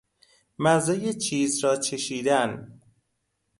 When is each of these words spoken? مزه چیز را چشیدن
مزه 0.59 1.13
چیز 1.13 1.63
را 1.63 1.75
چشیدن 1.75 2.79